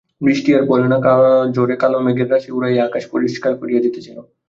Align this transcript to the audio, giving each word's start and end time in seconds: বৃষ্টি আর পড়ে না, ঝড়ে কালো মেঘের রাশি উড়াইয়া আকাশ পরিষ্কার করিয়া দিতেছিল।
বৃষ্টি 0.21 0.49
আর 0.57 0.63
পড়ে 0.67 0.85
না, 0.87 0.97
ঝড়ে 1.55 1.75
কালো 1.81 1.97
মেঘের 2.05 2.27
রাশি 2.31 2.49
উড়াইয়া 2.51 2.83
আকাশ 2.85 3.03
পরিষ্কার 3.13 3.51
করিয়া 3.55 3.83
দিতেছিল। 3.85 4.17